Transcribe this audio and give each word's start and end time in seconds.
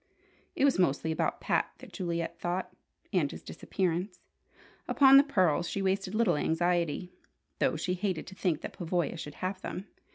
It 0.55 0.65
was 0.65 0.79
mostly 0.79 1.11
about 1.11 1.39
Pat 1.39 1.73
that 1.77 1.93
Juliet 1.93 2.39
thought, 2.39 2.73
and 3.13 3.29
his 3.29 3.43
disappearance. 3.43 4.19
Upon 4.87 5.17
the 5.17 5.23
pearls 5.23 5.69
she 5.69 5.83
wasted 5.83 6.15
little 6.15 6.37
anxiety, 6.37 7.11
though 7.59 7.75
she 7.75 7.93
hated 7.93 8.25
to 8.25 8.33
think 8.33 8.61
that 8.61 8.73
Pavoya 8.73 9.15
should 9.15 9.35
have 9.35 9.61
them. 9.61 9.85